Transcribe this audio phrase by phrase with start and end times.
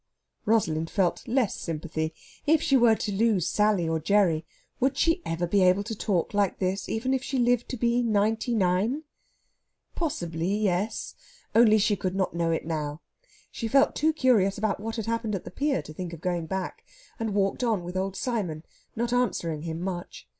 [0.45, 2.11] Rosalind felt less sympathy.
[2.47, 4.47] If she were to lose Sally or Gerry,
[4.79, 8.01] would she ever be able to talk like this, even if she lived to be
[8.01, 9.03] ninety nine?
[9.93, 11.13] Possibly yes
[11.53, 13.01] only she could not know it now.
[13.51, 16.47] She felt too curious about what had happened at the pier to think of going
[16.47, 16.83] back,
[17.19, 18.63] and walked on with old Simon,
[18.95, 20.27] not answering him much.